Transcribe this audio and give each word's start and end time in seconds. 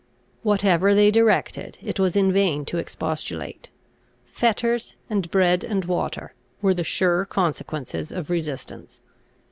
Whatever 0.41 0.95
they 0.95 1.11
directed, 1.11 1.77
it 1.79 1.99
was 1.99 2.15
in 2.15 2.33
vain 2.33 2.65
to 2.65 2.79
expostulate; 2.79 3.69
fetters, 4.25 4.95
and 5.11 5.29
bread 5.29 5.63
and 5.63 5.85
water, 5.85 6.33
were 6.59 6.73
the 6.73 6.83
sure 6.83 7.23
consequences 7.25 8.11
of 8.11 8.31
resistance. 8.31 8.99